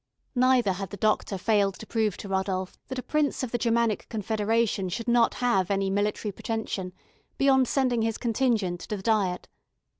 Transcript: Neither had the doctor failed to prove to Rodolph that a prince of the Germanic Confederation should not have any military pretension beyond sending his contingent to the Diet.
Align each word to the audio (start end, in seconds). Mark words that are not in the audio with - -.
Neither 0.33 0.73
had 0.73 0.89
the 0.89 0.97
doctor 0.97 1.37
failed 1.37 1.75
to 1.75 1.85
prove 1.85 2.17
to 2.17 2.27
Rodolph 2.27 2.75
that 2.87 2.97
a 2.97 3.03
prince 3.03 3.43
of 3.43 3.51
the 3.51 3.59
Germanic 3.59 4.09
Confederation 4.09 4.89
should 4.89 5.07
not 5.07 5.35
have 5.35 5.69
any 5.69 5.91
military 5.91 6.31
pretension 6.31 6.91
beyond 7.37 7.67
sending 7.67 8.01
his 8.01 8.17
contingent 8.17 8.79
to 8.81 8.97
the 8.97 9.03
Diet. 9.03 9.47